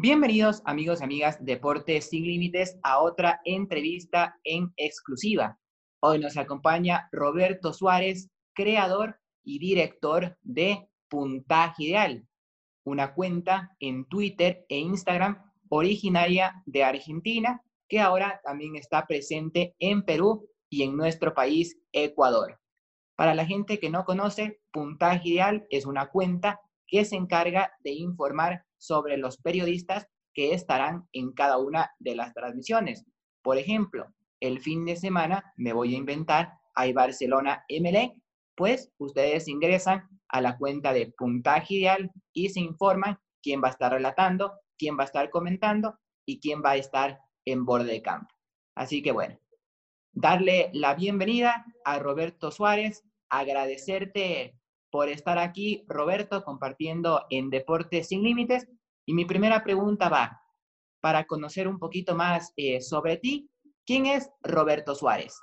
[0.00, 5.58] Bienvenidos amigos y amigas Deportes sin Límites a otra entrevista en exclusiva.
[5.98, 12.28] Hoy nos acompaña Roberto Suárez, creador y director de Puntaje Ideal,
[12.84, 20.04] una cuenta en Twitter e Instagram originaria de Argentina que ahora también está presente en
[20.04, 22.60] Perú y en nuestro país, Ecuador.
[23.16, 27.92] Para la gente que no conoce, Puntaje Ideal es una cuenta que se encarga de
[27.92, 33.04] informar sobre los periodistas que estarán en cada una de las transmisiones.
[33.42, 34.06] Por ejemplo,
[34.40, 38.14] el fin de semana me voy a inventar, hay Barcelona MLE,
[38.56, 43.72] pues ustedes ingresan a la cuenta de puntaje ideal y se informan quién va a
[43.72, 48.02] estar relatando, quién va a estar comentando y quién va a estar en borde de
[48.02, 48.34] campo.
[48.74, 49.38] Así que bueno,
[50.12, 54.54] darle la bienvenida a Roberto Suárez, agradecerte
[54.98, 58.66] por estar aquí, Roberto, compartiendo en Deportes Sin Límites.
[59.06, 60.42] Y mi primera pregunta va,
[61.00, 63.48] para conocer un poquito más eh, sobre ti,
[63.86, 65.38] ¿quién es Roberto Suárez?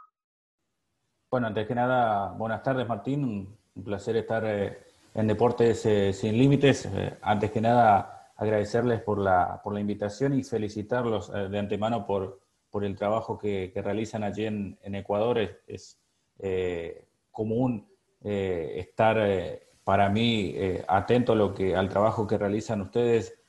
[1.32, 3.56] Bueno, antes que nada, buenas tardes, Martín.
[3.76, 4.78] Un placer estar eh,
[5.14, 6.90] en Deportes eh, Sin Límites.
[7.22, 12.84] antes que nada, agradecerles por la, por la invitación y felicitarlos de antemano por, por
[12.84, 15.40] el trabajo que, realizan allí en, en Ecuador.
[15.66, 15.98] Es,
[16.40, 16.98] es
[17.32, 17.95] común
[18.28, 23.40] eh, estar eh, para mí eh, atento a lo que, al trabajo que realizan ustedes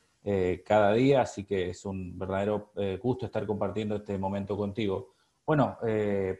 [0.65, 5.13] cada día, así que es un verdadero gusto estar compartiendo este momento contigo.
[5.45, 5.77] Bueno,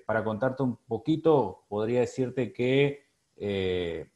[0.06, 3.06] para contarte un poquito, podría decirte que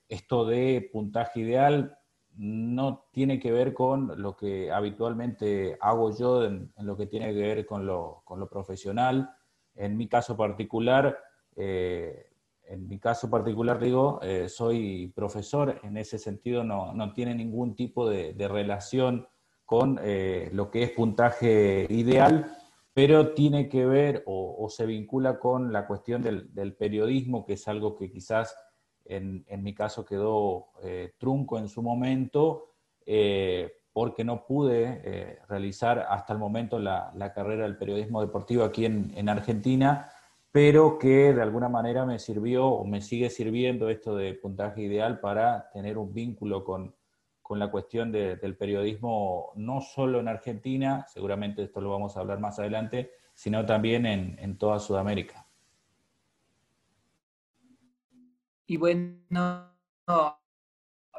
[0.10, 1.98] esto de puntaje ideal
[2.36, 7.40] no tiene que ver con lo que habitualmente hago yo en, lo que tiene que
[7.40, 9.34] ver con lo, con lo profesional.
[9.74, 11.18] En mi caso particular,
[12.72, 17.76] en mi caso particular, digo, eh, soy profesor, en ese sentido no, no tiene ningún
[17.76, 19.28] tipo de, relación
[19.66, 22.58] con eh, lo que es puntaje ideal,
[22.94, 27.96] pero tiene que ver o, se vincula con la cuestión del, periodismo, que es algo
[27.96, 28.56] que quizás
[29.06, 32.68] en, en mi caso quedó eh, trunco en su momento,
[33.94, 39.12] porque no pude realizar hasta el momento la, la, carrera del periodismo deportivo aquí en,
[39.18, 40.10] en Argentina
[40.52, 45.20] pero que de alguna manera me sirvió o me sigue sirviendo esto de puntaje ideal
[45.20, 46.96] para tener un vínculo con,
[47.54, 52.60] la cuestión del periodismo, no solo en Argentina, seguramente esto lo vamos a hablar más
[52.60, 55.46] adelante, sino también en, en toda Sudamérica.
[58.68, 59.68] Y bueno,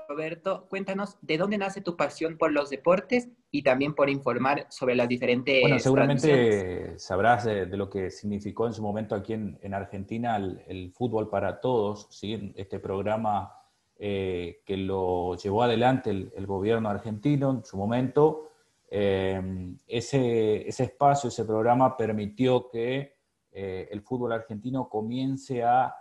[0.09, 4.95] Roberto, cuéntanos de dónde nace tu pasión por los deportes y también por informar sobre
[4.95, 5.61] las diferentes.
[5.63, 11.29] Bueno, seguramente sabrás de, lo que significó en su momento aquí en, Argentina el, fútbol
[11.29, 12.53] para todos, ¿sí?
[12.57, 13.53] este programa
[13.99, 18.49] eh, que lo llevó adelante el, gobierno argentino en su momento.
[18.91, 19.41] Eh,
[19.87, 23.17] ese, ese, espacio, ese programa permitió que
[23.51, 25.97] eh, el fútbol argentino comience a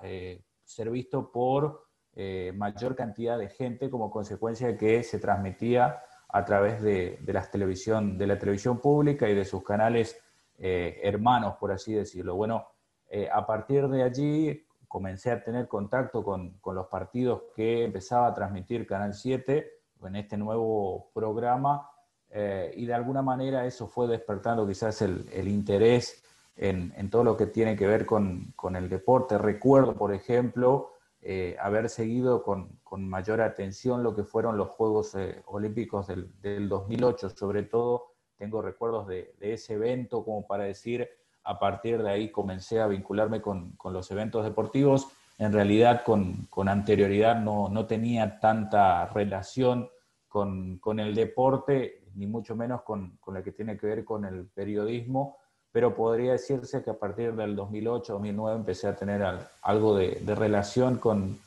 [0.64, 6.44] ser visto por eh, mayor cantidad de gente como consecuencia de que se transmitía a
[6.44, 10.22] través de, la, televisión, de la televisión pública y de sus canales
[10.58, 12.36] eh, hermanos, por así decirlo.
[12.36, 12.68] Bueno,
[13.10, 18.34] eh, a partir de allí comencé a tener contacto con, los partidos que empezaba a
[18.34, 19.72] transmitir Canal 7
[20.04, 21.88] en este nuevo programa
[22.34, 26.24] y de alguna manera eso fue despertando quizás el, interés
[26.56, 29.38] en, todo lo que tiene que ver con, con el deporte.
[29.38, 35.14] Recuerdo, por ejemplo, eh, haber seguido con, con, mayor atención lo que fueron los Juegos
[35.16, 37.30] eh, Olímpicos del, del, 2008.
[37.30, 41.08] Sobre todo tengo recuerdos de, ese evento como para decir,
[41.44, 45.10] a partir de ahí comencé a vincularme con, con los eventos deportivos.
[45.38, 49.90] En realidad con, con anterioridad no, no, tenía tanta relación
[50.32, 55.38] con, el deporte, ni mucho menos con, la que tiene que ver con el periodismo
[55.72, 59.24] pero podría decirse que a partir del 2008-2009 empecé a tener
[59.62, 61.40] algo de, relación con,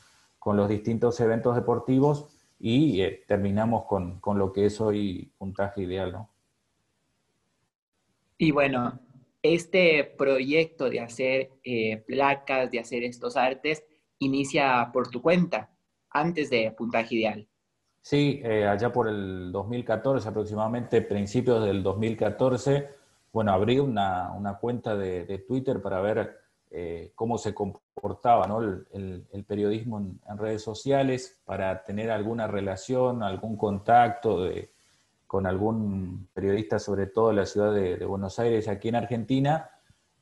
[0.45, 2.25] los distintos eventos deportivos
[2.59, 6.29] y eh, terminamos con, lo que es hoy puntaje ideal, ¿no?
[8.37, 8.99] Y bueno,
[9.41, 13.83] este proyecto de hacer eh, placas, de hacer estos artes,
[14.19, 15.69] inicia por tu cuenta,
[16.09, 17.47] antes de puntaje ideal.
[18.01, 22.87] Sí, eh, allá por el 2014, aproximadamente principios del 2014,
[23.35, 26.39] bueno, abrí una, cuenta de, Twitter para ver
[26.71, 28.47] eh, cómo se comportaba
[28.93, 34.47] el, periodismo en, redes sociales, para tener alguna relación, algún contacto
[35.27, 39.69] con algún periodista, sobre todo en la ciudad de, Buenos Aires, aquí en Argentina,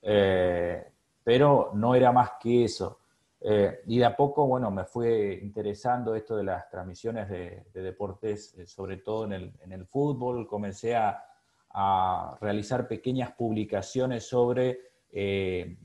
[0.01, 0.83] eh,
[1.23, 2.97] pero no era más que eso.
[3.41, 8.55] Eh, y de a poco, bueno, me fue interesando esto de las transmisiones de, deportes,
[8.65, 11.23] sobre todo en el, en el fútbol, comencé a
[11.73, 14.79] a realizar pequeñas publicaciones sobre
[15.09, 15.77] eh,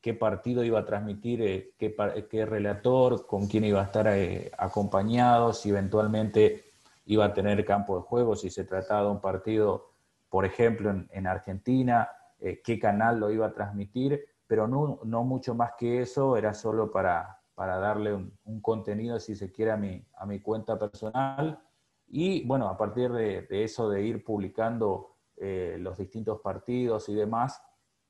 [0.00, 5.52] qué partido iba a transmitir, eh, qué, relator, con quién iba a estar eh, acompañado,
[5.52, 6.72] si eventualmente
[7.06, 9.92] iba a tener campo de juego, si se trataba de un partido,
[10.28, 12.10] por ejemplo, en, Argentina,
[12.40, 17.40] qué canal lo iba a transmitir, pero no, mucho más que eso, era solo para,
[17.56, 21.60] darle un, contenido, si se quiere, a mi, a mi cuenta personal.
[22.08, 27.60] Y bueno, a partir de, de eso, de ir publicando los distintos partidos y demás,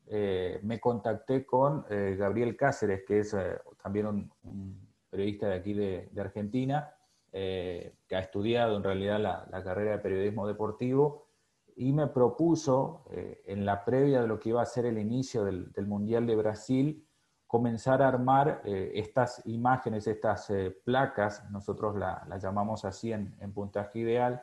[0.08, 5.73] eh, me contacté con eh, Gabriel Cáceres, que es eh, también un, periodista de aquí
[5.75, 6.93] de, Argentina,
[7.32, 11.26] que ha estudiado en realidad la, carrera de periodismo deportivo,
[11.75, 15.87] y me propuso, en la previa de lo que iba a ser el inicio del,
[15.87, 17.06] Mundial de Brasil,
[17.46, 20.50] comenzar a armar estas imágenes, estas
[20.84, 24.43] placas, nosotros las la llamamos así en puntaje ideal,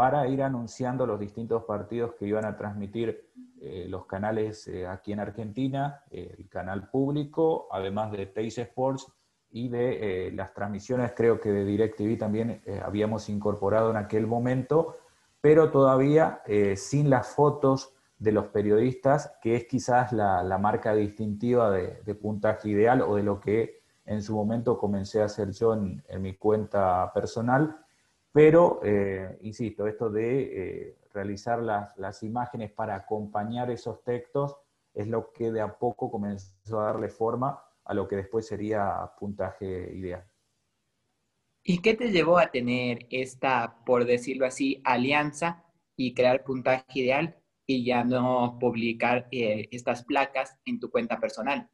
[0.00, 3.28] para ir anunciando los distintos partidos que iban a transmitir
[3.60, 9.12] eh, los canales eh, aquí en Argentina, el canal público, además de Teis Sports
[9.50, 14.96] y de eh, las transmisiones, creo que de DirecTV también habíamos incorporado en aquel momento,
[15.42, 16.40] pero todavía
[16.76, 23.02] sin las fotos de los periodistas, que es quizás la, marca distintiva de, puntaje ideal
[23.02, 27.84] o de lo que en su momento comencé a hacer yo en mi cuenta personal
[28.32, 34.56] pero, eh, insisto, esto de eh, realizar las, imágenes para acompañar esos textos
[34.94, 39.10] es lo que de a poco comenzó a darle forma a lo que después sería
[39.18, 40.24] puntaje ideal.
[41.62, 45.64] ¿Y qué te llevó a tener esta, por decirlo así, alianza
[45.96, 47.36] y crear puntaje ideal
[47.66, 51.68] y ya no publicar eh, estas placas en tu cuenta personal?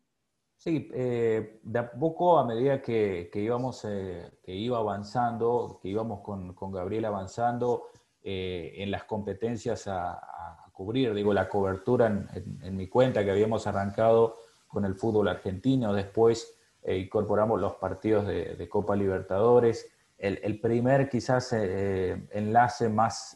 [0.58, 6.20] Sí, eh, de a poco, a medida que, íbamos, eh, que iba avanzando, que íbamos
[6.20, 7.88] con, con Gabriel avanzando
[8.22, 10.20] eh, en las competencias a,
[10.72, 14.34] cubrir, digo, la cobertura en, mi cuenta que habíamos arrancado
[14.66, 16.54] con el fútbol argentino, después
[16.86, 23.34] incorporamos los partidos de, Copa Libertadores, el, primer quizás enlace más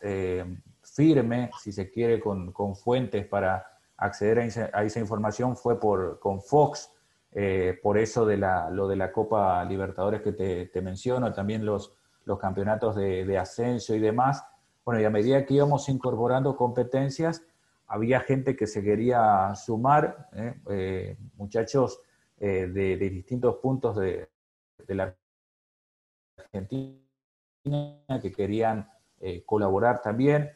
[0.82, 3.64] firme, si se quiere, con, con fuentes para
[3.96, 6.90] acceder a esa, a esa información fue por, con Fox,
[7.32, 11.94] eh, por eso de la, lo de la Copa Libertadores que te, menciono, también los,
[12.24, 14.44] los campeonatos de, ascenso y demás.
[14.84, 17.44] Bueno, y a medida que íbamos incorporando competencias,
[17.86, 20.60] había gente que se quería sumar, ¿eh?
[20.70, 22.00] Eh, muchachos
[22.38, 24.28] de, distintos puntos de,
[24.88, 25.14] la
[26.36, 26.98] Argentina
[28.20, 28.88] que querían
[29.44, 30.50] colaborar también.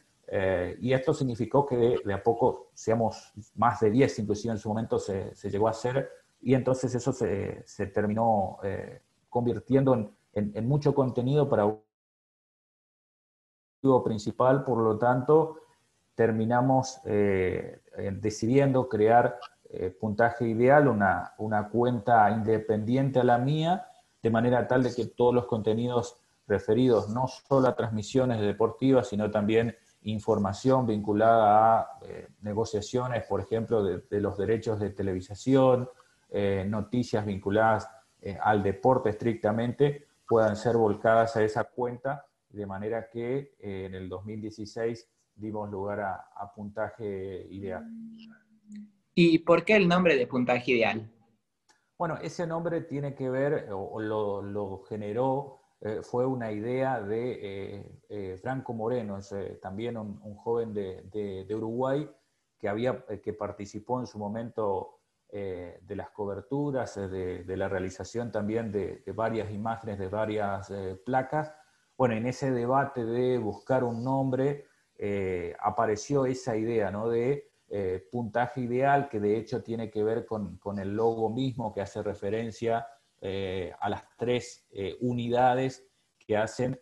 [0.79, 4.97] y esto significó que de, a poco seamos más de 10, inclusive en su momento
[4.97, 6.09] se, se llegó a hacer
[6.45, 10.11] y entonces eso se, se terminó eh, convirtiendo en,
[10.53, 11.81] en, mucho contenido para un
[14.03, 15.57] principal, por lo tanto,
[16.13, 17.81] terminamos eh,
[18.21, 19.39] decidiendo crear
[19.71, 23.87] eh, puntaje ideal, una, una, cuenta independiente a la mía,
[24.21, 29.31] de manera tal de que todos los contenidos referidos no solo a transmisiones deportivas, sino
[29.31, 31.99] también información vinculada a
[32.41, 35.89] negociaciones, por ejemplo, de, de, los derechos de televisación,
[36.37, 37.89] eh, noticias vinculadas
[38.19, 43.95] eh, al deporte estrictamente puedan ser volcadas a esa cuenta, de manera que eh, en
[43.95, 47.85] el 2016 dimos lugar a, puntaje ideal.
[49.13, 51.09] ¿Y por qué el nombre de puntaje ideal?
[51.97, 55.61] Bueno, ese nombre tiene que ver, o, lo, generó,
[56.01, 59.19] fue una idea de Franco Moreno,
[59.61, 62.09] también un, joven de, de, Uruguay
[62.59, 64.94] que, había, que participó en su momento
[65.29, 71.01] eh, de las coberturas, eh, de, la realización también de, varias imágenes, de varias eh,
[71.03, 71.51] placas.
[71.97, 74.65] Bueno, en ese debate de buscar un nombre
[75.59, 77.09] apareció esa idea ¿no?
[77.09, 77.49] de
[78.11, 82.87] puntaje ideal, que de hecho tiene que ver con, el logo mismo, que hace referencia
[83.21, 84.65] a las tres
[85.01, 85.85] unidades
[86.17, 86.79] que hacen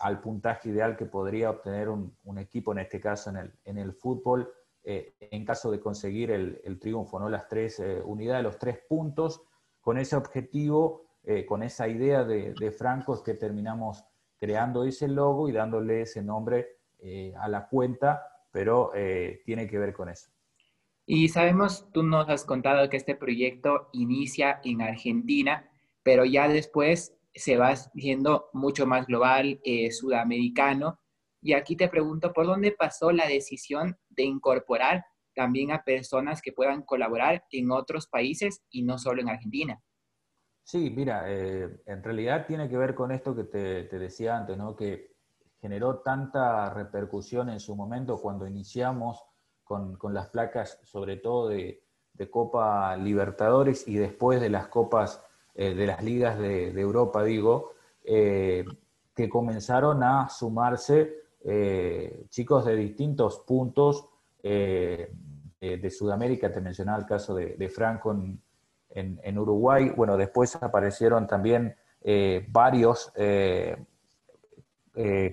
[0.00, 3.92] al puntaje ideal que podría obtener un, equipo, en este caso en el, en el
[3.92, 4.50] fútbol,
[4.82, 7.28] eh, en caso de conseguir el, triunfo, ¿no?
[7.28, 9.42] las tres eh, unidades, los tres puntos,
[9.80, 14.04] con ese objetivo, eh, con esa idea de, Franco es que terminamos
[14.38, 16.78] creando ese logo y dándole ese nombre
[17.38, 18.92] a la cuenta, pero
[19.44, 20.30] tiene que ver con eso.
[21.06, 25.70] Y sabemos, tú nos has contado que este proyecto inicia en Argentina,
[26.02, 29.60] pero ya después se va haciendo mucho más global,
[29.90, 30.98] sudamericano,
[31.42, 35.04] y aquí te pregunto, ¿por dónde pasó la decisión de incorporar
[35.34, 39.80] también a personas que puedan colaborar en otros países y no solo en Argentina?
[40.64, 44.76] Sí, mira, eh, en realidad tiene que ver con esto que te, decía antes, ¿no?
[44.76, 45.14] Que
[45.60, 49.24] generó tanta repercusión en su momento cuando iniciamos
[49.64, 51.82] con, las placas, sobre todo de,
[52.30, 57.72] Copa Libertadores y después de las copas eh, de las ligas de, Europa, digo,
[58.04, 58.62] eh,
[59.14, 61.20] que comenzaron a sumarse
[62.28, 64.08] chicos de distintos puntos
[64.42, 68.14] de Sudamérica, te mencionaba el caso de, Franco
[68.90, 71.74] en, Uruguay, bueno, después aparecieron también
[72.48, 73.12] varios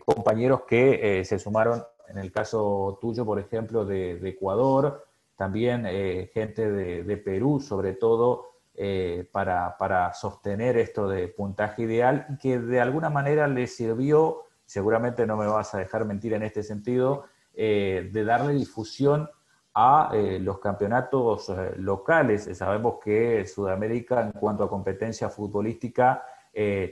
[0.06, 6.72] compañeros que se sumaron en el caso tuyo, por ejemplo, de, Ecuador, también eh, gente
[6.72, 13.48] de, Perú, sobre todo, eh, para, sostener esto de puntaje ideal, que de alguna manera
[13.48, 18.54] le sirvió, seguramente no me vas a dejar mentir en este sentido, eh, de darle
[18.54, 19.28] difusión
[19.74, 22.50] a los campeonatos locales.
[22.58, 26.24] Sabemos que Sudamérica, en cuanto a competencia futbolística,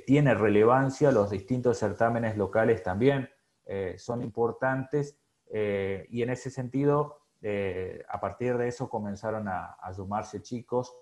[0.05, 3.27] tiene relevancia, los distintos certámenes locales también
[3.65, 5.17] eh, son importantes
[5.47, 10.95] eh, y en ese sentido, eh, a partir de eso comenzaron a, sumarse chicos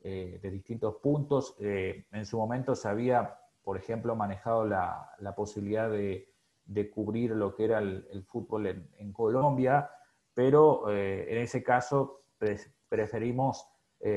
[0.00, 1.56] de distintos puntos.
[1.58, 6.28] en su momento se había, por ejemplo, manejado la, posibilidad de,
[6.92, 9.90] cubrir lo que era el, fútbol en, Colombia,
[10.34, 12.24] pero en ese caso
[12.88, 13.66] preferimos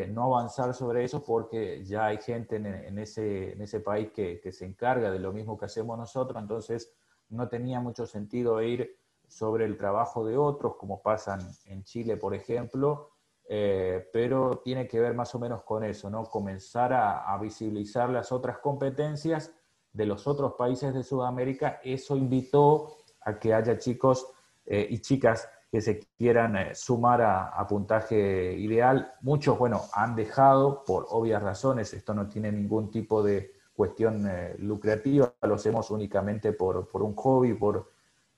[0.10, 4.51] no avanzar sobre eso porque ya hay gente en, ese, en ese, país que, que,
[4.51, 6.94] se encarga de lo mismo que hacemos nosotros, entonces
[7.30, 12.34] no tenía mucho sentido ir sobre el trabajo de otros, como pasa en Chile, por
[12.34, 13.17] ejemplo,
[13.48, 16.24] eh, pero tiene que ver más o menos con eso, ¿no?
[16.24, 19.54] Comenzar a, visibilizar las otras competencias
[19.94, 21.80] de los otros países de Sudamérica.
[21.84, 24.27] Eso invitó a que haya chicos
[24.66, 29.13] eh, y chicas que se quieran eh, sumar a, puntaje ideal.
[29.22, 34.56] Muchos, bueno, han dejado por obvias razones, esto no tiene ningún tipo de cuestión eh,
[34.60, 37.92] lucrativa, lo hacemos únicamente por, por un hobby, por,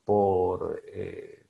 [0.04, 1.46] por, eh,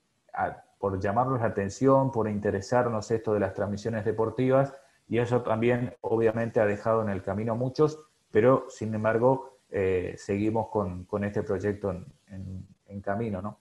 [0.90, 4.74] por llamarnos la atención, por interesarnos esto de las transmisiones deportivas,
[5.08, 8.00] y eso también obviamente ha dejado en el camino a muchos,
[8.32, 13.60] pero sin embargo eh, seguimos con, con, este proyecto en, en, camino, ¿no?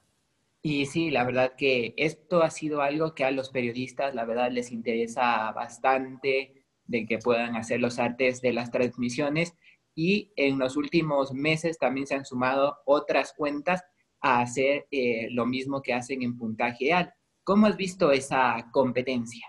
[0.63, 4.51] Y sí, la verdad que esto ha sido algo que a los periodistas, la verdad,
[4.51, 9.55] les interesa bastante de que puedan hacer los artes de las transmisiones
[9.95, 13.85] y en los últimos meses también se han sumado otras cuentas
[14.21, 17.15] a hacer eh, lo mismo que hacen en puntaje ideal.
[17.49, 19.47] ¿Cómo has visto esa competencia?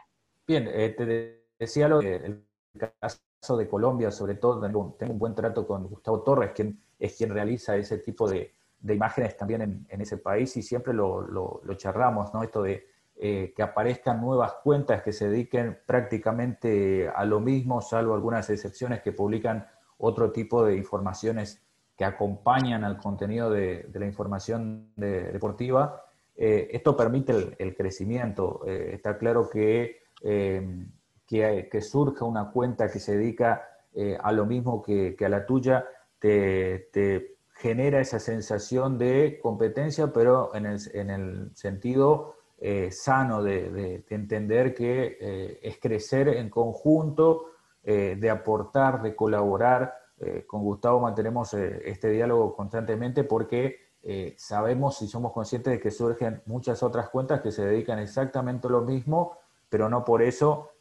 [0.47, 2.47] Bien, eh, te decía lo el
[3.01, 7.29] caso de Colombia, sobre todo, tengo, un buen trato con Gustavo Torres, quien es quien
[7.29, 8.55] realiza ese tipo de,
[8.87, 12.41] imágenes también en, ese país y siempre lo charramos, ¿no?
[12.41, 12.87] Esto de
[13.17, 19.01] eh, que aparezcan nuevas cuentas que se dediquen prácticamente a lo mismo, salvo algunas excepciones
[19.01, 21.61] que publican otro tipo de informaciones
[21.97, 26.01] que acompañan al contenido de, la información deportiva.
[26.41, 28.61] Eh, esto permite el, crecimiento.
[28.65, 30.85] Eh, está claro que, eh,
[31.27, 33.67] que, surja una cuenta que se dedica
[34.21, 35.85] a lo mismo que, a la tuya,
[36.17, 42.35] te, genera esa sensación de competencia, pero en el, sentido
[42.91, 47.47] sano de, de, entender que es crecer en conjunto
[47.83, 49.93] de aportar, de colaborar.
[50.47, 53.88] Con Gustavo mantenemos este diálogo constantemente porque
[54.37, 58.71] sabemos y somos conscientes de que surgen muchas otras cuentas que se dedican exactamente a
[58.71, 59.37] lo mismo,
[59.69, 60.71] pero no por eso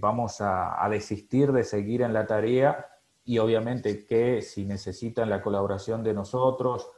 [0.00, 2.86] vamos a, desistir de seguir en la tarea
[3.24, 6.90] y obviamente que si necesitan la colaboración de nosotros,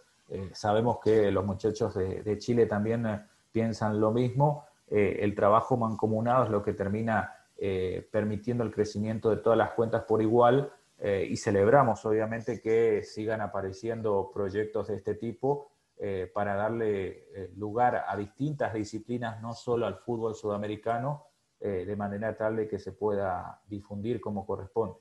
[0.52, 3.06] sabemos que los muchachos de Chile también
[3.52, 9.38] piensan lo mismo, el trabajo mancomunado es lo que termina eh, permitiendo el crecimiento de
[9.38, 15.14] todas las cuentas por igual eh, y celebramos obviamente que sigan apareciendo proyectos de este
[15.14, 17.26] tipo eh, para darle
[17.56, 21.24] lugar a distintas disciplinas, no solo al fútbol sudamericano,
[21.58, 24.98] de manera tal de que se pueda difundir como corresponde.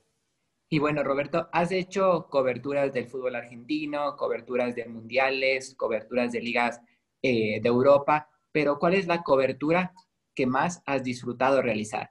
[0.70, 6.80] Y bueno, Roberto, has hecho coberturas del fútbol argentino, coberturas de mundiales, coberturas de ligas
[7.22, 9.92] de Europa, pero ¿cuál es la cobertura
[10.34, 12.10] que más has disfrutado realizar?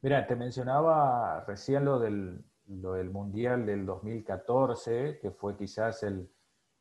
[0.00, 6.28] Mira, te mencionaba recién lo del, Mundial del 2014, que fue quizás el,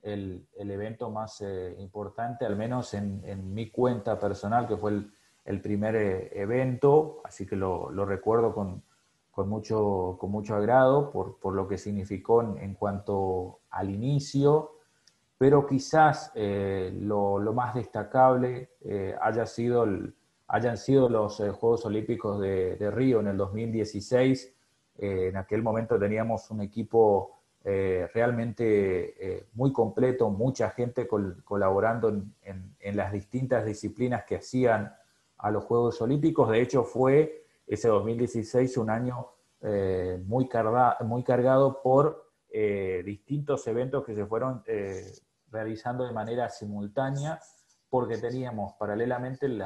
[0.01, 5.04] evento más eh, importante, al menos en, mi cuenta personal, que fue
[5.46, 8.84] el, primer eh, evento, así que lo, recuerdo con,
[9.48, 14.72] mucho, con mucho agrado por, lo que significó en, cuanto al inicio,
[15.38, 18.70] pero quizás eh, lo, más destacable
[19.22, 20.15] haya sido el
[20.48, 24.54] hayan sido los Juegos Olímpicos de, Río en el 2016.
[24.98, 27.32] Eh, en aquel momento teníamos un equipo
[27.64, 32.10] eh, realmente muy completo, mucha gente colaborando
[32.44, 34.94] en, las distintas disciplinas que hacían
[35.38, 36.50] a los Juegos Olímpicos.
[36.50, 39.28] De hecho, fue ese 2016 un año
[39.62, 40.48] eh, muy,
[41.06, 45.12] muy cargado por eh, distintos eventos que se fueron eh,
[45.50, 47.40] realizando de manera simultánea,
[47.90, 49.58] porque teníamos paralelamente en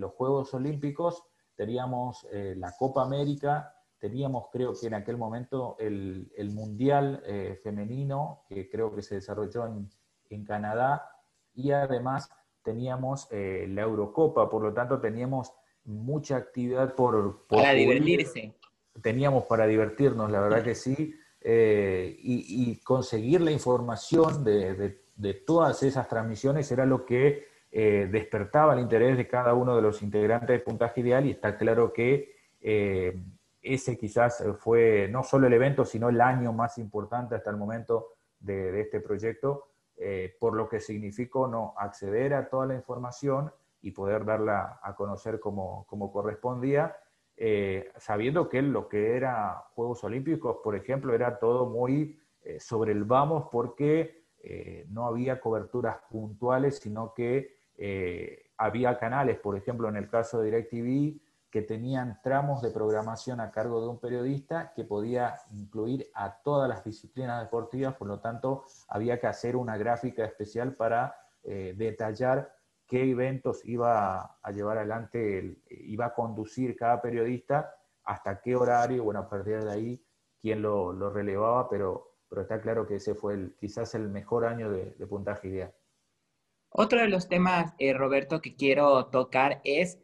[0.00, 1.22] los Juegos Olímpicos,
[1.54, 7.22] teníamos la Copa América, teníamos creo que en aquel momento el, el Mundial
[7.62, 9.88] Femenino, que creo que se desarrolló en,
[10.30, 11.10] en Canadá,
[11.54, 12.30] y además
[12.62, 15.52] teníamos la Eurocopa, por lo tanto teníamos
[15.84, 17.46] mucha actividad por...
[17.48, 18.54] para divertirse.
[19.02, 24.98] Teníamos para divertirnos, la verdad que sí, eh, y, conseguir la información de,
[25.46, 30.02] todas esas transmisiones era lo que eh, despertaba el interés de cada uno de los
[30.02, 33.22] integrantes de Puntaje Ideal y está claro que eh,
[33.74, 38.14] ese quizás fue no solo el evento, sino el año más importante hasta el momento
[38.40, 39.68] de, este proyecto,
[40.38, 43.50] por lo que significó no acceder a toda la información
[43.82, 46.96] y poder darla a conocer como, como correspondía,
[47.40, 52.90] eh, sabiendo que lo que era Juegos Olímpicos, por ejemplo, era todo muy eh, sobre
[52.90, 57.56] el vamos porque eh, no había coberturas puntuales, sino que
[58.56, 63.50] había canales, por ejemplo, en el caso de DirecTV, que tenían tramos de programación a
[63.50, 68.64] cargo de un periodista que podía incluir a todas las disciplinas deportivas, por lo tanto,
[68.88, 72.52] había que hacer una gráfica especial para detallar
[72.88, 77.74] qué eventos iba a llevar adelante, iba a conducir cada periodista,
[78.04, 80.06] hasta qué horario, bueno, a partir de ahí,
[80.40, 85.06] quién lo, relevaba, pero, pero está claro que ese fue quizás el mejor año de,
[85.06, 85.74] puntaje ideal.
[86.70, 89.98] Otro de los temas, eh, Roberto, que quiero tocar es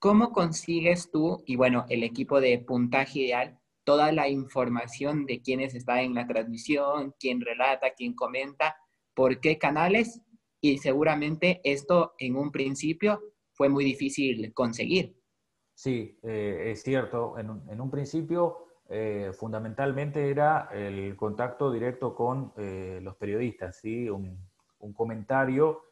[0.00, 5.74] cómo consigues tú y bueno, el equipo de puntaje ideal toda la información de quiénes
[5.74, 8.76] están en la transmisión, quién relata, quién comenta,
[9.14, 10.20] por qué canales
[10.60, 13.20] y seguramente esto en un principio
[13.52, 15.16] fue muy difícil conseguir.
[15.74, 17.38] Sí, eh, es cierto.
[17.38, 24.08] En un, principio, eh, fundamentalmente era el contacto directo con eh, los periodistas, ¿sí?
[24.08, 24.48] un,
[24.94, 25.82] comentario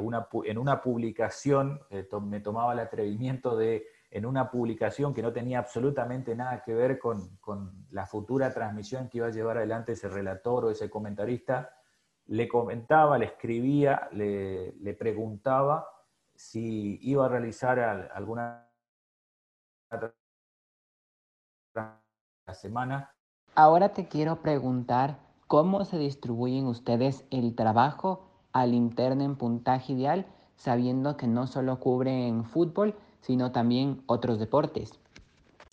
[0.00, 1.80] una, en una publicación,
[2.22, 6.98] me tomaba el atrevimiento de, en una publicación que no tenía absolutamente nada que ver
[6.98, 11.76] con, con la futura transmisión que iba a llevar adelante ese relator o ese comentarista,
[12.26, 15.88] le comentaba, le escribía, le, preguntaba
[16.34, 17.78] si iba a realizar
[18.14, 18.68] alguna
[22.52, 23.14] semana.
[23.54, 28.25] Ahora te quiero preguntar cómo se distribuyen ustedes el trabajo
[28.56, 30.24] al interno en puntaje ideal,
[30.56, 34.98] sabiendo que no solo cubren fútbol, sino también otros deportes.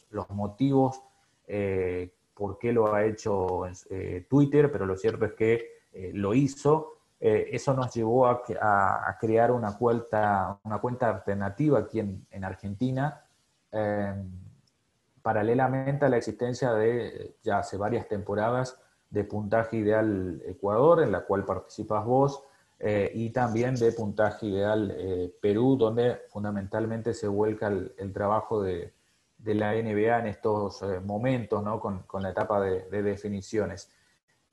[0.10, 1.02] Los motivos,
[1.48, 6.34] eh, por qué lo ha hecho eh, Twitter, pero lo cierto es que eh, lo
[6.34, 6.98] hizo.
[7.22, 8.44] Eh, eso nos llevó a,
[9.18, 13.24] crear una cuenta, una cuenta alternativa aquí en, Argentina,
[13.72, 14.30] em,
[15.22, 18.78] paralelamente a la existencia de ya hace varias temporadas
[19.10, 22.44] de Puntaje Ideal Ecuador, en la cual participas vos,
[22.80, 28.94] eh, y también de Puntaje Ideal Perú, donde fundamentalmente se vuelca el, trabajo de,
[29.46, 31.80] la NBA en estos momentos, ¿no?
[31.80, 33.90] con, la etapa de definiciones.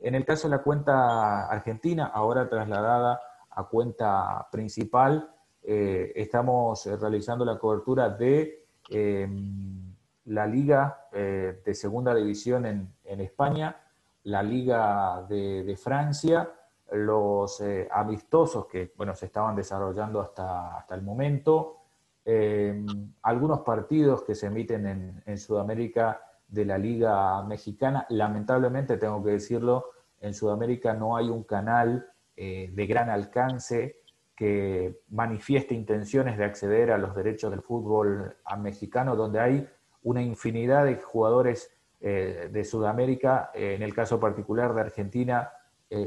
[0.01, 5.31] En el caso de la cuenta argentina, ahora trasladada a cuenta principal,
[5.63, 13.77] eh, estamos realizando la cobertura de em, la Liga eh, de Segunda División en, España,
[14.25, 16.51] la Liga de, Francia,
[16.93, 21.79] los eh, amistosos que bueno, se estaban desarrollando hasta, hasta el momento,
[22.25, 22.87] em,
[23.23, 28.07] algunos partidos que se emiten en Sudamérica de la Liga Mexicana.
[28.11, 29.87] Lamentablemente, tengo que decirlo,
[30.21, 33.97] en Sudamérica no hay un canal eh, de gran alcance
[34.37, 39.69] que manifieste intenciones de acceder a los derechos del fútbol mexicano, donde hay
[40.03, 43.51] una infinidad de jugadores eh, de Sudamérica.
[43.55, 45.51] Eh, en el caso particular de Argentina,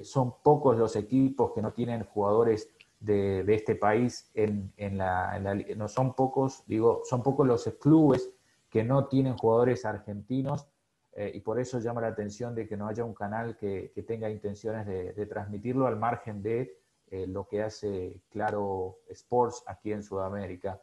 [0.03, 5.39] son pocos los equipos que no tienen jugadores de, este país en, la,
[5.75, 8.31] no son pocos, digo, son pocos los clubes
[8.69, 10.67] que no tienen jugadores argentinos
[11.15, 14.29] eh, y por eso llama la atención de que no haya un canal que, tenga
[14.29, 16.79] intenciones de, transmitirlo al margen de
[17.11, 20.81] eh, lo que hace Claro Sports aquí en Sudamérica.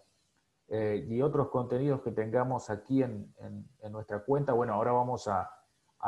[0.69, 3.35] Eh, y otros contenidos que tengamos aquí en,
[3.91, 5.51] nuestra cuenta, bueno, ahora vamos a,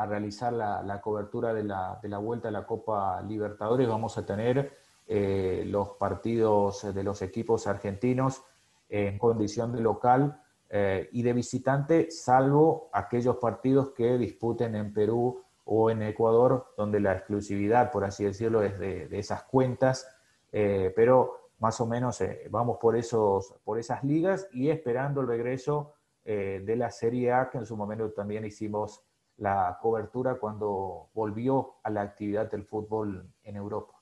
[0.07, 4.77] realizar la, cobertura de la, de la, vuelta a la Copa Libertadores, vamos a tener
[5.07, 8.43] los partidos de los equipos argentinos
[8.89, 15.43] en condición de local eh, y de visitante, salvo aquellos partidos que disputen en Perú
[15.65, 20.07] o en Ecuador, donde la exclusividad, por así decirlo, es de, esas cuentas.
[20.51, 25.93] Eh, pero más o menos vamos por, esos, por esas ligas y esperando el regreso
[26.25, 29.03] de la Serie A, que en su momento también hicimos
[29.37, 33.93] la cobertura cuando volvió a la actividad del fútbol en Europa.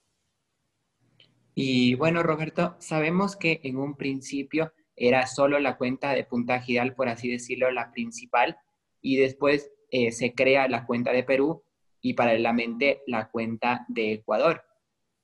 [1.54, 6.96] Y bueno, Roberto, sabemos que en un principio era solo la cuenta de puntaje ideal,
[6.96, 8.58] por así decirlo, la principal,
[9.02, 11.64] y después eh, se crea la cuenta de Perú
[12.02, 14.64] y paralelamente la cuenta de Ecuador.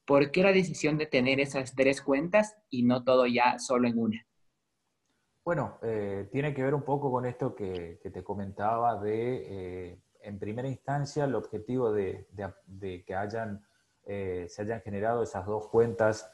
[0.05, 3.99] ¿Por qué la decisión de tener esas tres cuentas y no todo ya solo en
[3.99, 4.27] una?
[5.47, 9.45] Bueno, eh, tiene que ver un poco con esto que, te comentaba de,
[9.91, 12.27] eh, en primera instancia, el objetivo de,
[13.05, 13.65] que hayan,
[14.05, 16.29] se hayan generado esas dos cuentas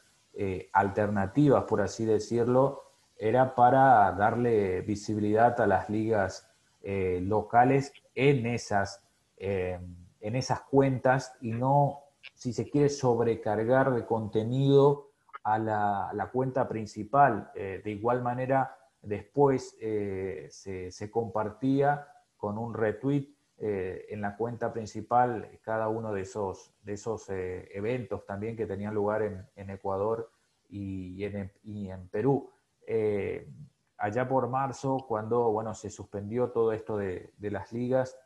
[0.72, 9.06] alternativas, por así decirlo, era para darle visibilidad a las ligas eh, locales en esas,
[9.38, 9.80] eh,
[10.22, 12.00] en esas cuentas y no,
[12.34, 15.12] si se quiere, sobrecargar de contenido
[15.44, 17.52] a la, cuenta principal.
[17.54, 19.78] Eh, de igual manera, después
[20.50, 26.94] se, se, compartía con un retweet en la cuenta principal cada uno de esos, de
[26.94, 30.32] esos eventos también que tenían lugar en, en Ecuador
[30.70, 32.50] y en, y en Perú.
[32.88, 33.48] Eh,
[33.98, 38.18] allá por marzo, cuando bueno, se suspendió todo esto de, las ligas,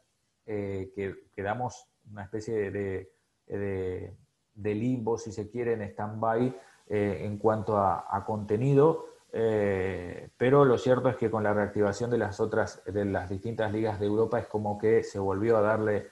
[0.45, 3.11] eh, que quedamos una especie de,
[3.45, 6.55] de, limbo, si se quiere, en stand-by
[6.87, 9.05] eh, en cuanto a, contenido.
[9.31, 13.99] Pero lo cierto es que con la reactivación de las otras, de las distintas ligas
[13.99, 16.09] de Europa, es como que se volvió a darle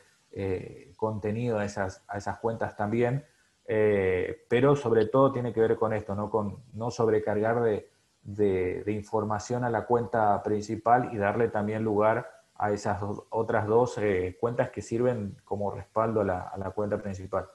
[0.96, 3.26] contenido a esas, a esas cuentas también.
[3.66, 9.70] pero sobre todo tiene que ver con esto, no, con, no sobrecargar de, información a
[9.70, 15.38] la cuenta principal y darle también lugar a esas otras dos eh, cuentas que sirven
[15.44, 17.48] como respaldo a la, cuenta principal.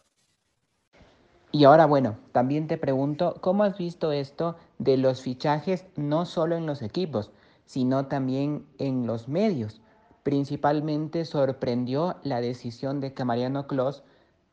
[1.52, 6.56] Y ahora, bueno, también te pregunto, ¿cómo has visto esto de los fichajes no solo
[6.56, 7.32] en los equipos,
[7.66, 9.80] sino también en los medios?
[10.22, 14.04] Principalmente sorprendió la decisión de que Mariano Clos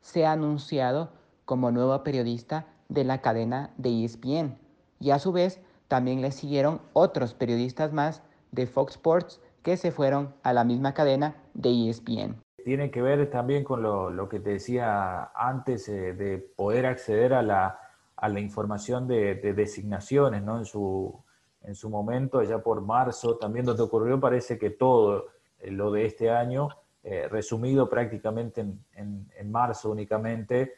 [0.02, 1.12] sea anunciado
[1.46, 4.58] como nuevo periodista de la cadena de ESPN.
[5.00, 9.92] Y a su vez, también le siguieron otros periodistas más de Fox Sports que se
[9.92, 12.47] fueron a la misma cadena de ESPN.
[12.68, 17.42] Tiene que ver también con lo, que te decía antes eh, de poder acceder a
[17.42, 17.80] la,
[18.18, 20.58] a la información de, designaciones, ¿no?
[20.58, 21.18] En su,
[21.64, 25.28] en su momento, ya por marzo, también donde ocurrió, parece que todo
[25.62, 26.68] eh, lo de este año,
[27.06, 30.74] eh, resumido prácticamente en, en marzo únicamente,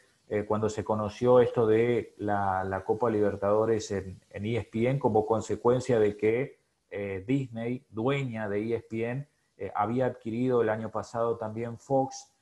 [0.46, 6.60] cuando se conoció esto de la, Copa Libertadores en, ESPN como consecuencia de que
[7.26, 9.26] Disney, dueña de ESPN,
[9.60, 12.32] eh, había adquirido el año pasado también Fox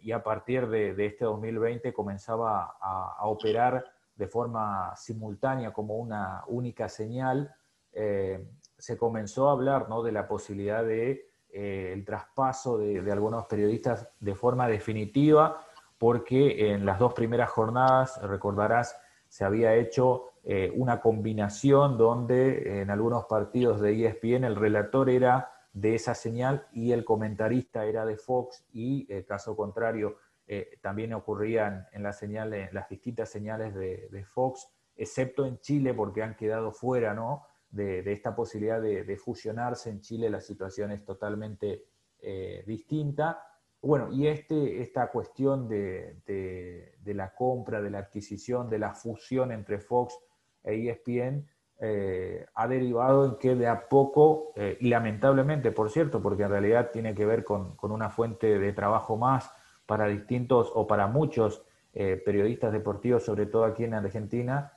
[0.00, 6.88] y a partir de, este 2020 comenzaba a, operar de forma simultánea como una única
[6.88, 7.52] señal.
[7.90, 10.04] se comenzó a hablar ¿no?
[10.04, 15.60] de la posibilidad de el traspaso de, algunos periodistas de forma definitiva
[15.98, 18.96] porque en las dos primeras jornadas, recordarás,
[19.28, 25.52] se había hecho eh, una combinación donde en algunos partidos de ESPN el relator era
[25.76, 31.12] de esa señal y el comentarista era de Fox y el caso contrario eh, también
[31.12, 36.72] ocurría en, las, señales, las distintas señales de, Fox, excepto en Chile porque han quedado
[36.72, 37.42] fuera ¿no?
[37.68, 39.90] de, esta posibilidad de, fusionarse.
[39.90, 41.84] En Chile la situación es totalmente
[42.22, 43.38] eh, distinta
[43.82, 49.78] bueno, y este, esta cuestión de, la compra, de la adquisición, de la fusión entre
[49.78, 50.18] Fox
[50.64, 51.46] e ESPN
[51.78, 56.50] eh, ha derivado en que de a poco, eh, y lamentablemente, por cierto, porque en
[56.50, 59.50] realidad tiene que ver con, una fuente de trabajo más
[59.84, 61.62] para distintos o para muchos
[61.92, 64.72] eh, periodistas deportivos, sobre todo aquí en Argentina,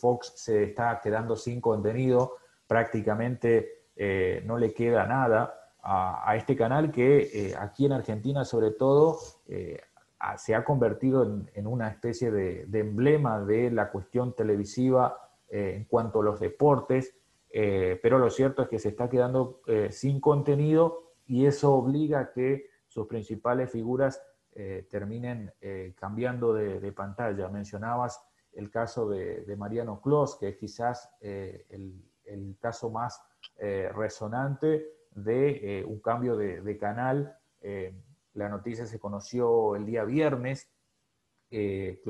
[0.00, 3.90] Fox se está quedando sin contenido, prácticamente
[4.46, 9.18] no le queda nada a, este canal que aquí en Argentina sobre todo
[10.38, 16.20] se ha convertido en, una especie de, emblema de la cuestión televisiva eh, en cuanto
[16.20, 17.14] a los deportes,
[18.02, 22.68] pero lo cierto es que se está quedando sin contenido y eso obliga a que
[22.88, 24.20] sus principales figuras
[24.90, 25.52] terminen
[25.94, 27.48] cambiando de, pantalla.
[27.48, 28.20] Mencionabas
[28.54, 33.22] el caso de, Mariano Clos, que es quizás el, caso más
[33.60, 37.38] resonante, de eh, un cambio de, canal.
[37.60, 37.94] Eh,
[38.34, 40.68] la noticia se conoció el día viernes.
[41.50, 42.02] Eh,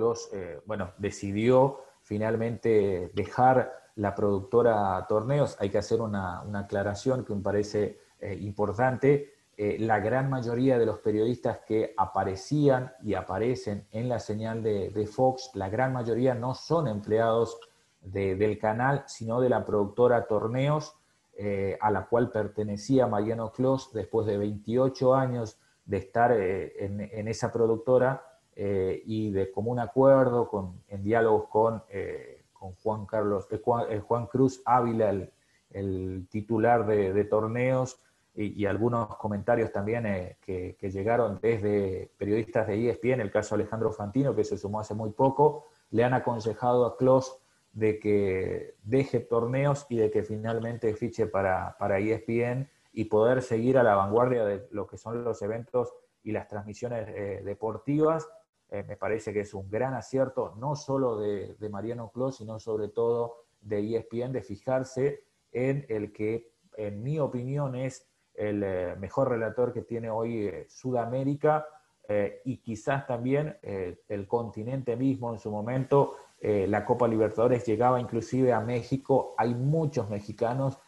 [0.64, 5.56] bueno, decidió finalmente dejar la productora Torneos.
[5.58, 7.98] Hay que hacer una, aclaración que me parece
[8.40, 9.32] importante.
[9.56, 15.06] la gran mayoría de los periodistas que aparecían y aparecen en la señal de, de
[15.06, 17.58] Fox, la gran mayoría no son empleados
[18.04, 20.94] del canal, sino de la productora Torneos,
[21.36, 27.28] eh, a la cual pertenecía Mariano Clos después de 28 años de estar eh, en,
[27.28, 28.24] esa productora
[28.56, 31.82] y de común acuerdo, con, en diálogos con,
[32.52, 35.28] con Juan Carlos, Juan, Cruz Ávila,
[35.70, 38.00] el, titular de, torneos,
[38.34, 44.44] y, algunos comentarios también que, llegaron desde periodistas de ESPN, el caso Alejandro Fantino, que
[44.44, 47.38] se sumó hace muy poco, le han aconsejado a Klos
[47.74, 53.76] de que deje torneos y de que finalmente fiche para, para ESPN y poder seguir
[53.78, 58.28] a la vanguardia de lo que son los eventos y las transmisiones eh, deportivas.
[58.74, 62.88] Eh, me parece que es un gran acierto, no solo de, Mariano Clos, sino sobre
[62.88, 69.28] todo de ESPN, de fijarse en el que, en mi opinión, es el eh, mejor
[69.28, 71.66] relator que tiene hoy Sudamérica
[72.44, 78.52] y quizás también el continente mismo en su momento eh, la Copa Libertadores llegaba inclusive
[78.52, 79.34] a México.
[79.38, 80.78] Hay muchos mexicanos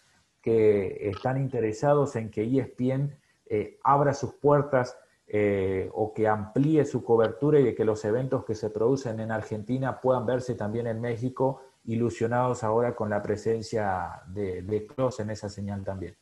[0.42, 7.02] que están interesados en que ESPN eh, abra sus puertas eh, o que amplíe su
[7.02, 11.62] cobertura y que los eventos que se producen en Argentina puedan verse también en México,
[11.84, 14.86] ilusionados ahora con la presencia de, de
[15.18, 16.16] en esa señal también.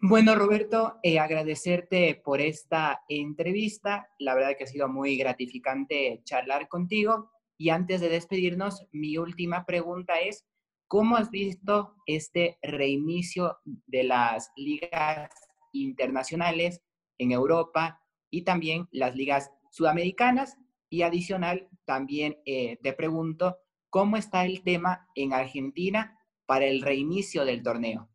[0.00, 4.08] Bueno, Roberto, agradecerte por esta entrevista.
[4.18, 7.30] La verdad que ha sido muy gratificante charlar contigo.
[7.56, 10.44] Y antes de despedirnos, mi última pregunta es,
[10.88, 15.30] ¿cómo has visto este reinicio de las ligas
[15.72, 16.82] internacionales
[17.18, 18.01] en Europa
[18.32, 20.58] y también las ligas sudamericanas?
[20.88, 27.44] Y adicional, también eh, te pregunto, ¿cómo está el tema en Argentina para el reinicio
[27.44, 28.08] del torneo?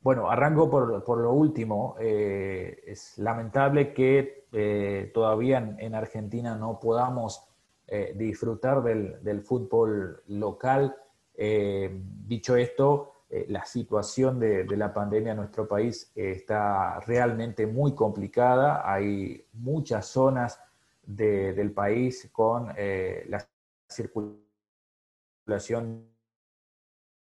[0.00, 1.96] Bueno, arranco por, lo último.
[2.00, 7.44] Eh, es lamentable que eh, todavía en, Argentina no podamos
[8.14, 10.94] disfrutar del, fútbol local.
[11.34, 18.82] Dicho esto, eh, la situación de, la pandemia en nuestro país está realmente muy complicada.
[18.84, 20.60] Hay muchas zonas
[21.02, 23.44] del país con la
[23.88, 24.46] circulación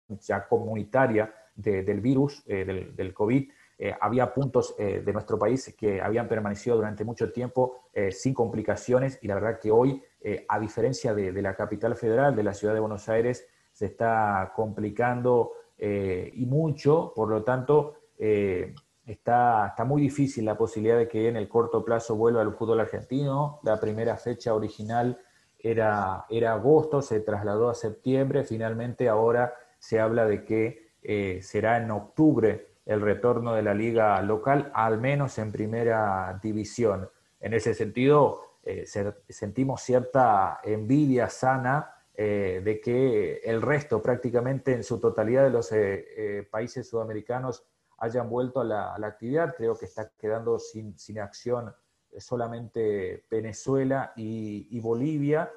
[0.10, 3.50] ya comunitaria del virus, del, COVID,
[3.84, 8.32] eh, había puntos eh, de nuestro país que habían permanecido durante mucho tiempo eh, sin
[8.32, 10.04] complicaciones y la verdad que hoy,
[10.50, 15.54] a diferencia de, la capital federal, de la ciudad de Buenos Aires, se está complicando
[15.82, 21.50] y mucho, por lo tanto, está, está muy difícil la posibilidad de que en el
[21.50, 23.60] corto plazo vuelva el fútbol argentino.
[23.64, 25.20] La primera fecha original
[25.58, 31.90] era, era agosto, se trasladó a septiembre, finalmente ahora se habla de que será en
[31.90, 37.10] octubre el retorno de la liga local, al menos en primera división.
[37.40, 38.86] En ese sentido, eh,
[39.30, 45.72] sentimos cierta envidia sana eh, de que el resto, prácticamente en su totalidad de los
[45.72, 47.66] eh, países sudamericanos,
[47.98, 49.56] hayan vuelto a la, actividad.
[49.56, 51.74] Creo que está quedando sin, acción
[52.18, 55.52] solamente Venezuela y Bolivia,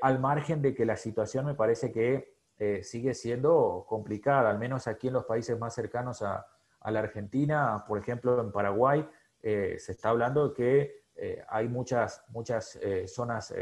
[0.00, 2.32] al margen de que la situación me parece que
[2.82, 6.46] sigue siendo complicada, al menos aquí en los países más cercanos a,
[6.84, 9.08] la Argentina, por ejemplo, en Paraguay,
[9.42, 13.52] eh, se está hablando de que eh, hay muchas, muchas eh, zonas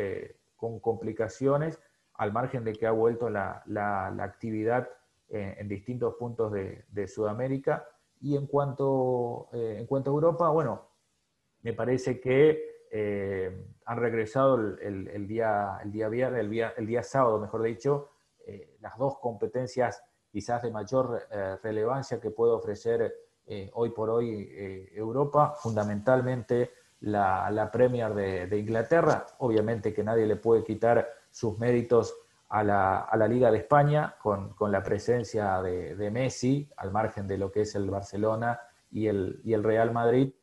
[0.56, 1.78] con complicaciones,
[2.20, 4.88] al margen de que ha vuelto la, la, actividad
[5.28, 7.86] en distintos puntos de, Sudamérica.
[8.20, 10.88] Y en cuanto, en cuanto a Europa, bueno,
[11.62, 12.84] me parece que
[13.86, 18.10] han regresado el, el, día, el día viernes, el día, el día sábado, mejor dicho,
[18.80, 23.14] las dos competencias quizás de mayor eh, relevancia que puede ofrecer
[23.46, 29.26] eh, hoy por hoy eh, Europa, fundamentalmente la, Premier de, Inglaterra.
[29.38, 32.14] Obviamente que nadie le puede quitar sus méritos
[32.48, 37.62] a la, Liga de España con, la presencia de, Messi, al margen de lo que
[37.62, 40.34] es el Barcelona y el, el Real Madrid.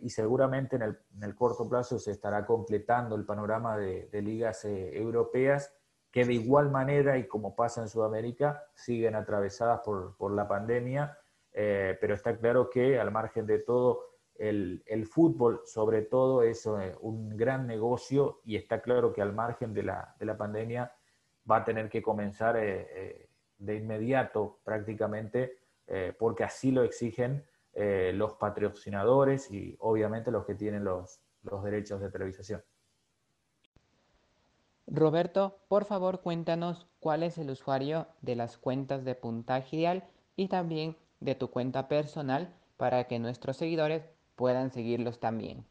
[0.00, 0.82] y seguramente en
[1.22, 5.72] el, corto plazo se estará completando el panorama de, ligas europeas
[6.16, 11.18] que de igual manera, y como pasa en Sudamérica, siguen atravesadas por, la pandemia,
[11.52, 16.94] eh, pero está claro que al margen de todo, el, fútbol sobre todo es eh,
[17.00, 20.92] un gran negocio y está claro que al margen de la, pandemia
[21.50, 25.58] va a tener que comenzar eh, de inmediato prácticamente,
[26.18, 31.20] porque así lo exigen los patrocinadores y obviamente los que tienen los
[31.62, 32.60] derechos de televisación.
[34.86, 40.04] Roberto, por favor cuéntanos cuál es el usuario de las cuentas de puntaje ideal
[40.36, 44.04] y también de tu cuenta personal para que nuestros seguidores
[44.36, 45.64] puedan seguirlos también.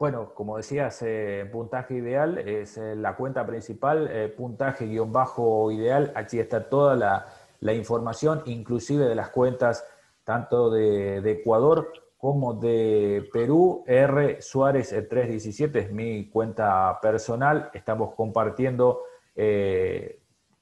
[0.00, 5.70] Bueno, como decías, eh, puntaje ideal es eh, la cuenta principal, eh, puntaje guion bajo
[5.70, 6.10] ideal.
[6.14, 9.84] Aquí está toda la, información, inclusive de las cuentas
[10.24, 13.84] tanto de, Ecuador como de Perú.
[13.86, 17.70] R Suárez 317 es mi cuenta personal.
[17.74, 19.02] Estamos compartiendo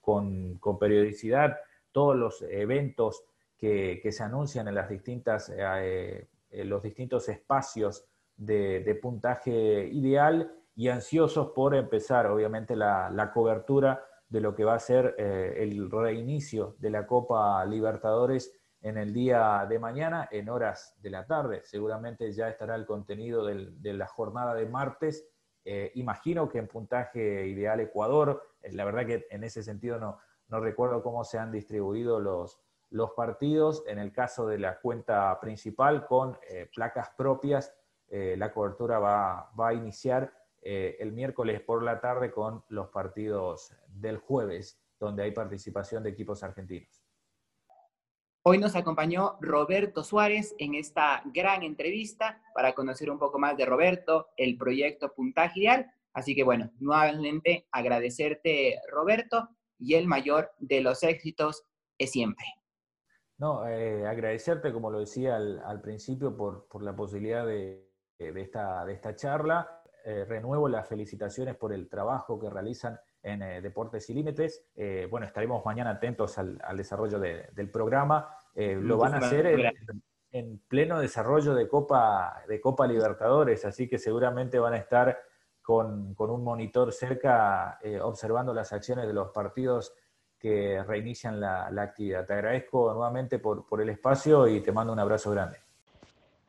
[0.00, 1.58] con, periodicidad
[1.92, 3.22] todos los eventos
[3.56, 5.52] que, se anuncian en las distintas,
[6.50, 8.08] los distintos espacios
[8.38, 14.78] de, puntaje ideal y ansiosos por empezar, obviamente, la, cobertura de lo que va a
[14.78, 20.94] ser eh, el reinicio de la Copa Libertadores en el día de mañana, en horas
[21.00, 21.62] de la tarde.
[21.64, 25.26] Seguramente ya estará el contenido de la jornada de martes.
[25.64, 30.18] Eh, imagino que en puntaje ideal Ecuador, eh, la verdad que en ese sentido no,
[30.46, 33.84] no recuerdo cómo se han distribuido los, los partidos.
[33.86, 36.38] En el caso de la cuenta principal, con
[36.74, 37.74] placas propias
[38.10, 43.74] eh, la cobertura va, a iniciar eh, el miércoles por la tarde con los partidos
[43.88, 47.04] del jueves, donde hay participación de equipos argentinos.
[48.42, 53.66] Hoy nos acompañó Roberto Suárez en esta gran entrevista para conocer un poco más de
[53.66, 55.92] Roberto, el proyecto Puntaje Ideal.
[56.14, 61.64] Así que bueno, nuevamente agradecerte Roberto y el mayor de los éxitos
[61.98, 62.46] es siempre.
[63.38, 68.84] No, eh, agradecerte, como lo decía al, principio, por la posibilidad de, eh, de, esta,
[68.84, 69.80] de esta charla.
[70.04, 74.64] Eh, renuevo las felicitaciones por el trabajo que realizan en eh, Deportes y Límites.
[75.10, 78.34] bueno, estaremos mañana atentos al, desarrollo del programa.
[78.54, 79.46] lo van a hacer
[80.30, 85.18] en, pleno desarrollo de Copa, de Copa Libertadores, así que seguramente van a estar
[85.62, 89.94] con, un monitor cerca observando las acciones de los partidos
[90.38, 92.24] que reinician la, actividad.
[92.26, 95.56] Te agradezco nuevamente por, por el espacio y te mando un abrazo grande.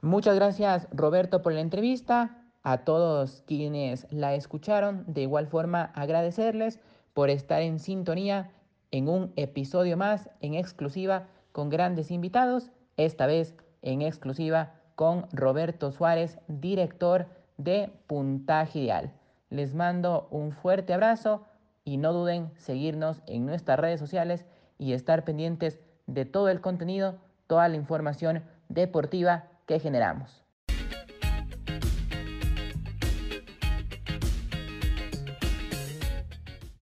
[0.02, 6.80] Muchas gracias Roberto por la entrevista, a todos quienes la escucharon, de igual forma agradecerles
[7.14, 8.52] por estar en sintonía
[8.92, 15.92] en un episodio más en exclusiva con grandes invitados, esta vez en exclusiva con Roberto
[15.92, 19.14] Suárez, director de Puntaje Ideal.
[19.50, 21.44] Les mando un fuerte abrazo
[21.90, 24.46] y no duden seguirnos en nuestras redes sociales
[24.78, 27.16] y estar pendientes de todo el contenido,
[27.48, 30.44] toda la información deportiva que generamos.